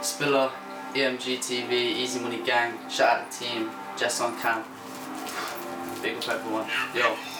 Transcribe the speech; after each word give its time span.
Spilla, 0.00 0.50
EMG 0.94 1.38
TV, 1.38 1.72
Easy 1.72 2.20
Money 2.20 2.42
Gang, 2.42 2.72
shout 2.88 3.20
out 3.20 3.30
the 3.30 3.44
team, 3.44 3.70
Jess 3.96 4.20
on 4.20 4.36
cam. 4.40 4.64
Big 6.02 6.16
up 6.16 6.28
everyone. 6.28 6.66
Yo. 6.94 7.39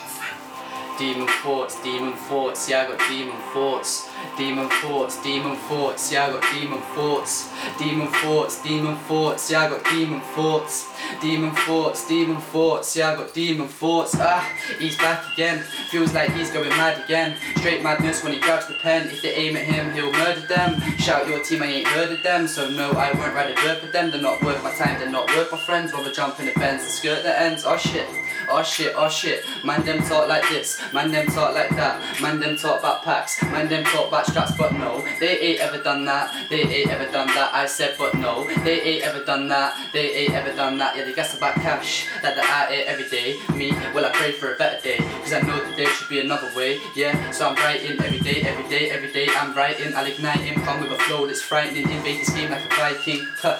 Demon 1.01 1.29
thoughts, 1.43 1.83
demon 1.83 2.13
thoughts, 2.13 2.69
yeah 2.69 2.83
I 2.83 2.89
got 2.89 3.09
demon 3.09 3.37
thoughts. 3.55 4.11
Demon 4.37 4.69
thoughts, 4.69 5.23
demon 5.23 5.57
thoughts, 5.57 6.13
yeah 6.13 6.27
I 6.27 6.31
got 6.33 6.53
demon 6.53 6.83
thoughts. 6.95 7.49
Demon 7.79 8.09
thoughts, 8.09 8.63
demon 8.63 8.97
thoughts, 9.09 9.51
yeah 9.51 9.61
I 9.65 9.71
got 9.71 9.85
demon 9.87 10.21
thoughts. 10.21 10.89
Demon 11.23 11.53
thoughts, 11.53 12.07
demon 12.07 12.37
thoughts, 12.37 12.95
yeah 12.95 13.13
I 13.13 13.17
got 13.17 13.33
demon 13.33 13.67
thoughts. 13.69 14.15
Ah, 14.19 14.47
he's 14.79 14.99
back 14.99 15.25
again. 15.33 15.63
Feels 15.89 16.13
like 16.13 16.33
he's 16.33 16.51
going 16.51 16.69
mad 16.69 17.03
again. 17.03 17.39
Straight 17.57 17.83
madness 17.83 18.23
when 18.23 18.35
he 18.35 18.39
grabs 18.39 18.69
the 18.69 18.75
pen. 18.75 19.09
If 19.09 19.23
they 19.23 19.33
aim 19.33 19.57
at 19.57 19.65
him, 19.65 19.95
he'll 19.95 20.13
murder 20.13 20.47
them. 20.49 20.83
Shout 20.99 21.27
your 21.27 21.43
team, 21.43 21.63
I 21.63 21.67
ain't 21.67 21.89
heard 21.89 22.13
of 22.13 22.23
them. 22.23 22.47
So 22.47 22.69
no, 22.69 22.91
I 22.91 23.11
won't 23.13 23.35
ride 23.35 23.51
a 23.51 23.55
bird 23.55 23.79
for 23.79 23.87
them. 23.87 24.11
They're 24.11 24.21
not 24.21 24.43
worth 24.43 24.63
my 24.63 24.75
time, 24.75 25.01
they're 25.01 25.09
not 25.09 25.35
worth 25.35 25.51
my 25.51 25.59
friends. 25.59 25.95
Rather 25.95 26.13
jump 26.13 26.39
in 26.41 26.45
the 26.45 26.53
fence 26.53 26.83
and 26.83 26.93
skirt 26.93 27.23
the 27.23 27.41
ends. 27.41 27.65
Oh 27.67 27.79
shit. 27.79 28.07
Oh 28.53 28.65
shit, 28.65 28.95
oh 28.97 29.09
shit, 29.09 29.45
man 29.65 29.85
them 29.85 30.03
talk 30.03 30.27
like 30.29 30.43
this, 30.49 30.81
man 30.93 31.11
them 31.11 31.27
talk 31.27 31.55
like 31.55 31.71
that, 31.71 32.01
man 32.21 32.41
them 32.41 32.57
talk 32.57 32.81
about 32.81 33.03
packs, 33.03 33.43
man 33.45 33.69
them 33.69 33.85
talk 33.85 34.09
about 34.09 34.27
straps, 34.27 34.57
but 34.57 34.73
no, 34.73 35.01
they 35.21 35.39
ain't 35.39 35.61
ever 35.61 35.83
done 35.83 36.05
that, 36.05 36.49
they 36.51 36.63
ain't 36.63 36.91
ever 36.91 37.11
done 37.11 37.27
that, 37.29 37.55
I 37.55 37.67
said 37.67 37.95
but 37.99 38.15
no, 38.15 38.45
they 38.65 38.81
ain't 38.83 39.05
ever 39.05 39.25
done 39.25 39.49
that, 39.49 39.91
they 39.93 40.13
ain't 40.15 40.35
ever 40.35 40.55
done 40.55 40.79
that, 40.79 40.97
yeah 40.97 41.05
they 41.05 41.13
gas 41.13 41.37
about 41.37 41.55
cash, 41.57 42.07
that 42.23 42.35
they're 42.37 42.45
out 42.45 42.71
here 42.71 42.85
every 42.87 43.09
day, 43.09 43.39
me, 43.55 43.73
well 43.95 44.05
I 44.05 44.11
pray 44.11 44.33
for 44.33 44.55
a 44.55 44.57
better 44.57 44.81
day, 44.83 44.99
cause 44.99 45.33
I 45.33 45.41
know 45.41 45.59
that 45.59 45.77
there 45.77 45.89
should 45.89 46.09
be 46.09 46.21
another 46.21 46.51
way, 46.57 46.81
yeah, 46.97 47.31
so 47.31 47.49
I'm 47.49 47.57
writing 47.57 48.01
every 48.01 48.21
day, 48.21 48.43
every 48.43 48.69
day, 48.69 48.91
every 48.91 49.13
day, 49.13 49.29
I'm 49.37 49.55
writing, 49.55 49.95
I'll 49.95 50.07
ignite 50.07 50.41
him, 50.41 50.61
come 50.63 50.81
with 50.81 50.93
a 50.93 50.99
flow 51.05 51.27
that's 51.27 51.43
frightening, 51.43 51.89
invade 51.91 52.21
this 52.21 52.31
game 52.31 52.51
like 52.51 52.65
a 52.65 52.75
Viking, 52.77 53.27
huh, 53.39 53.59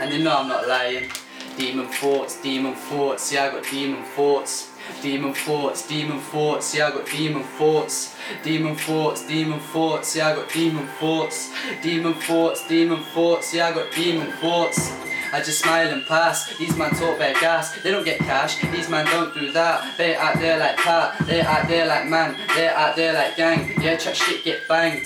and 0.00 0.10
they 0.10 0.22
know 0.22 0.36
I'm 0.36 0.48
not 0.48 0.66
lying. 0.66 1.10
Demon 1.58 1.88
thoughts, 1.88 2.40
demon 2.40 2.76
thoughts, 2.76 3.32
yeah 3.32 3.46
I 3.46 3.50
got 3.50 3.64
demon 3.64 4.04
thoughts. 4.04 4.70
Demon 5.02 5.34
thoughts, 5.34 5.88
demon 5.88 6.20
thoughts, 6.20 6.72
yeah 6.72 6.86
I 6.86 6.90
got 6.92 7.06
demon 7.06 7.42
thoughts. 7.42 8.14
Demon 8.44 8.76
thoughts, 8.76 9.26
demon 9.26 9.58
thoughts, 9.58 10.14
yeah 10.14 10.28
I 10.28 10.34
got 10.36 10.48
demon 10.52 10.86
thoughts. 10.86 11.52
Demon 11.82 12.14
thoughts, 12.14 12.68
demon 12.68 13.02
thoughts, 13.02 13.52
yeah 13.52 13.66
I 13.66 13.72
got 13.72 13.92
demon 13.92 14.30
thoughts. 14.34 14.92
I 15.32 15.42
just 15.42 15.58
smile 15.58 15.88
and 15.88 16.06
pass. 16.06 16.56
These 16.58 16.76
man 16.76 16.90
talk 16.92 17.18
their 17.18 17.34
gas, 17.34 17.82
they 17.82 17.90
don't 17.90 18.04
get 18.04 18.20
cash. 18.20 18.60
These 18.70 18.88
man 18.88 19.04
don't 19.06 19.34
do 19.34 19.50
that. 19.50 19.98
They 19.98 20.14
out 20.14 20.38
there 20.38 20.60
like 20.60 20.76
Pat, 20.76 21.26
they 21.26 21.40
out 21.40 21.66
there 21.66 21.86
like 21.88 22.06
man, 22.06 22.36
they 22.54 22.68
out 22.68 22.94
there 22.94 23.14
like 23.14 23.36
gang. 23.36 23.68
Yeah, 23.82 23.96
chat 23.96 24.16
shit 24.16 24.44
get 24.44 24.68
banged. 24.68 25.02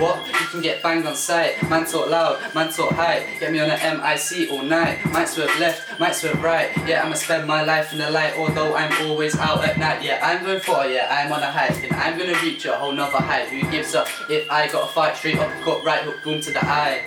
What? 0.00 0.26
You 0.26 0.46
can 0.46 0.60
get 0.62 0.82
banged 0.82 1.04
on 1.04 1.14
sight. 1.14 1.62
Man 1.68 1.84
talk 1.84 2.08
loud, 2.08 2.54
man 2.54 2.72
talk 2.72 2.92
high. 2.92 3.26
Get 3.38 3.52
me 3.52 3.60
on 3.60 3.70
an 3.70 4.00
MIC 4.00 4.50
all 4.50 4.62
night. 4.62 5.04
Might 5.12 5.28
swerve 5.28 5.54
left, 5.60 6.00
might 6.00 6.14
swerve 6.14 6.42
right. 6.42 6.70
Yeah, 6.86 7.04
I'ma 7.04 7.16
spend 7.16 7.46
my 7.46 7.62
life 7.62 7.92
in 7.92 7.98
the 7.98 8.10
light, 8.10 8.34
although 8.38 8.74
I'm 8.74 8.90
always 9.06 9.36
out 9.36 9.62
at 9.62 9.78
night. 9.78 10.02
Yeah, 10.02 10.18
I'm 10.22 10.42
going 10.42 10.60
for 10.60 10.86
yeah, 10.86 11.06
I'm 11.10 11.30
on 11.30 11.42
a 11.42 11.50
hike. 11.50 11.84
And 11.84 11.92
I'm 11.92 12.18
gonna 12.18 12.40
reach 12.42 12.64
a 12.64 12.74
whole 12.76 12.92
nother 12.92 13.18
height. 13.18 13.48
Who 13.48 13.70
gives 13.70 13.94
up 13.94 14.08
if 14.30 14.50
I 14.50 14.68
got 14.68 14.88
a 14.88 14.92
fight 14.92 15.18
straight 15.18 15.38
up, 15.38 15.50
cut 15.60 15.84
right 15.84 16.00
hook, 16.00 16.22
boom 16.24 16.40
to 16.40 16.50
the 16.50 16.64
eye. 16.64 17.04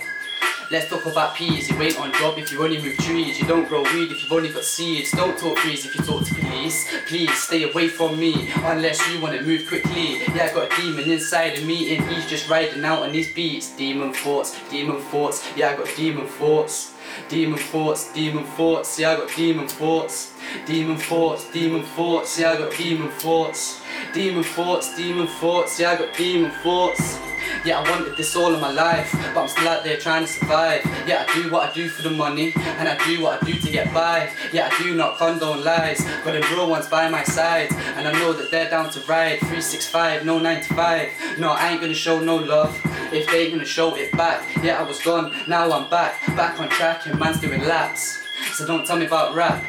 Let's 0.70 0.88
talk 0.88 1.04
about 1.04 1.34
peas. 1.34 1.68
You 1.68 1.80
ain't 1.82 2.00
on 2.00 2.12
job 2.14 2.38
if 2.38 2.50
you 2.50 2.64
only 2.64 2.80
move 2.80 2.96
trees. 2.96 3.38
You 3.38 3.46
don't 3.46 3.68
grow 3.68 3.82
weed 3.82 4.10
if 4.10 4.22
you've 4.22 4.32
only 4.32 4.48
got 4.48 4.64
seeds. 4.64 5.10
Don't 5.10 5.38
talk 5.38 5.58
trees 5.58 5.84
if 5.84 5.94
you 5.94 6.02
talk 6.02 6.24
to 6.24 6.34
police. 6.34 6.88
Please 7.06 7.32
stay 7.34 7.70
away 7.70 7.88
from 7.88 8.18
me 8.18 8.50
unless 8.56 8.98
you 9.10 9.20
wanna 9.20 9.42
move 9.42 9.68
quickly. 9.68 10.20
Yeah, 10.34 10.48
I 10.50 10.54
got 10.54 10.72
a 10.72 10.80
demon 10.80 11.04
inside 11.04 11.58
of 11.58 11.66
me 11.66 11.94
and 11.94 12.10
he's 12.10 12.26
just 12.26 12.48
riding 12.48 12.82
out 12.82 13.02
on 13.02 13.12
these 13.12 13.30
beats. 13.32 13.76
Demon 13.76 14.14
thoughts, 14.14 14.58
demon 14.70 15.02
thoughts. 15.02 15.46
Yeah, 15.54 15.70
I 15.70 15.76
got 15.76 15.88
demon 15.96 16.26
thoughts. 16.26 16.94
Demon 17.28 17.58
thoughts, 17.58 18.12
demon 18.14 18.44
thoughts. 18.44 18.98
Yeah, 18.98 19.12
I 19.12 19.16
got 19.16 19.36
demon 19.36 19.68
thoughts. 19.68 20.32
Demon 20.66 20.96
thoughts, 20.96 21.52
demon 21.52 21.82
thoughts. 21.82 22.38
Yeah, 22.38 22.52
I 22.52 22.56
got 22.56 22.72
demon 22.76 23.10
thoughts. 23.10 23.82
Demon 24.14 24.42
thoughts, 24.42 24.96
demon 24.96 25.26
thoughts. 25.26 25.78
Yeah, 25.78 25.90
I 25.90 25.96
got 25.96 26.16
demon 26.16 26.50
thoughts. 26.62 27.18
Yeah, 27.64 27.80
I 27.80 27.90
wanted 27.90 28.16
this 28.16 28.36
all 28.36 28.54
of 28.54 28.60
my 28.60 28.70
life, 28.70 29.10
but 29.34 29.42
I'm 29.42 29.48
still 29.48 29.68
out 29.68 29.84
there 29.84 29.96
trying 29.96 30.24
to 30.24 30.28
survive. 30.30 30.84
Yeah, 31.06 31.26
I 31.26 31.34
do 31.34 31.50
what 31.50 31.70
I 31.70 31.72
do 31.72 31.88
for 31.88 32.02
the 32.02 32.10
money, 32.10 32.52
and 32.56 32.88
I 32.88 32.96
do 33.06 33.22
what 33.22 33.42
I 33.42 33.46
do 33.46 33.54
to 33.54 33.70
get 33.70 33.92
by. 33.92 34.30
Yeah, 34.52 34.68
I 34.70 34.82
do 34.82 34.94
not 34.94 35.18
condone 35.18 35.64
lies, 35.64 36.04
but 36.24 36.32
the 36.32 36.40
real 36.54 36.68
ones 36.68 36.88
by 36.88 37.08
my 37.08 37.24
side, 37.24 37.72
and 37.96 38.06
I 38.06 38.12
know 38.12 38.32
that 38.32 38.50
they're 38.50 38.70
down 38.70 38.90
to 38.90 39.00
ride. 39.00 39.38
365, 39.40 40.24
no 40.24 40.38
95. 40.38 41.10
No, 41.38 41.52
I 41.52 41.70
ain't 41.70 41.80
gonna 41.80 41.94
show 41.94 42.20
no 42.20 42.36
love 42.36 42.78
if 43.12 43.26
they 43.30 43.44
ain't 43.44 43.52
gonna 43.52 43.64
show 43.64 43.96
it 43.96 44.12
back. 44.12 44.42
Yeah, 44.62 44.80
I 44.80 44.82
was 44.82 45.00
gone, 45.02 45.34
now 45.46 45.70
I'm 45.70 45.88
back, 45.88 46.24
back 46.36 46.60
on 46.60 46.68
track, 46.68 47.06
and 47.06 47.18
man's 47.18 47.40
doing 47.40 47.62
laps. 47.64 48.22
So 48.52 48.66
don't 48.66 48.86
tell 48.86 48.96
me 48.96 49.06
about 49.06 49.34
rap. 49.34 49.64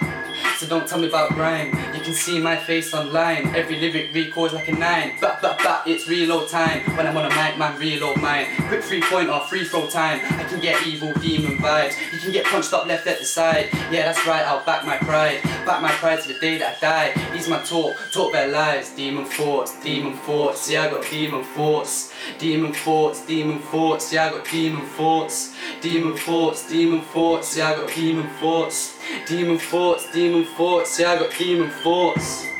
So 0.57 0.68
don't 0.68 0.88
tell 0.88 1.00
me 1.00 1.07
about 1.07 1.34
grime. 1.34 1.72
Can 2.06 2.14
see 2.14 2.40
my 2.40 2.56
face 2.56 2.94
online. 2.94 3.56
Every 3.56 3.80
lyric 3.80 4.14
records 4.14 4.54
like 4.54 4.68
a 4.68 4.74
nine. 4.74 5.14
But 5.20 5.42
but 5.42 5.58
but 5.64 5.88
it's 5.88 6.08
reload 6.08 6.50
time. 6.50 6.82
When 6.96 7.08
I'm 7.08 7.18
on 7.18 7.26
a 7.26 7.30
mic, 7.30 7.58
man, 7.58 7.80
reload 7.80 8.22
mine. 8.22 8.46
Quick 8.68 8.84
three 8.84 9.02
pointer, 9.02 9.40
free 9.50 9.66
throw 9.66 9.88
time. 9.88 10.20
I 10.40 10.44
can 10.44 10.60
get 10.60 10.86
evil 10.86 11.12
demon 11.14 11.58
vibes. 11.58 11.96
You 12.14 12.20
can 12.20 12.32
get 12.32 12.46
punched 12.46 12.74
up 12.74 12.86
left 12.86 13.08
at 13.08 13.18
the 13.18 13.26
side. 13.26 13.70
Yeah, 13.92 14.06
that's 14.06 14.24
right, 14.28 14.46
I'll 14.46 14.64
back 14.64 14.86
my 14.86 14.98
pride. 14.98 15.42
Back 15.66 15.82
my 15.82 15.90
pride 15.94 16.22
to 16.22 16.28
the 16.28 16.40
day 16.40 16.60
that 16.60 16.78
I 16.78 16.80
die. 16.80 17.36
He's 17.36 17.50
my 17.50 17.60
talk, 17.64 17.96
talk 18.12 18.32
their 18.34 18.50
lives. 18.50 18.92
Demon 18.92 19.26
thoughts, 19.26 19.74
demon 19.82 20.14
thoughts. 20.14 20.70
Yeah, 20.70 20.84
I 20.84 20.92
got 20.92 21.10
demon 21.10 21.44
thoughts. 21.44 22.14
Demon 22.38 22.72
thoughts, 22.72 23.26
demon 23.26 23.58
thoughts. 23.58 24.14
Yeah, 24.14 24.28
I 24.28 24.30
got 24.30 24.46
demon 24.46 24.86
thoughts. 24.86 25.56
Demon 25.82 26.16
thoughts, 26.16 26.70
demon 26.70 27.02
thoughts. 27.02 27.58
Yeah, 27.58 27.72
I 27.72 27.76
got 27.78 27.90
demon 27.96 28.30
thoughts. 28.40 28.94
Demon 29.28 29.58
thoughts, 29.58 30.12
demon 30.12 30.46
thoughts. 30.46 31.00
Yeah, 31.00 31.12
I 31.12 31.20
got 31.20 31.32
demon 31.38 31.70
thoughts. 31.70 32.55